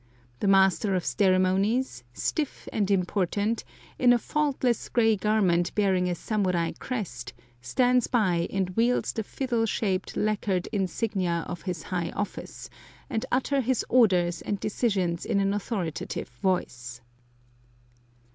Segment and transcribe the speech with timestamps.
[0.39, 3.63] The master of ceremonies, stiff and important,
[3.99, 9.67] in a faultless gray garment bearing a samurai crest, stands by and wields the fiddle
[9.67, 12.67] shaped lacquered insignia of his high office,
[13.11, 17.01] and utter his orders and decisions in an authoritative voice.